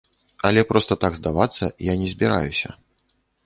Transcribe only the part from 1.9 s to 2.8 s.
я не збіраюся.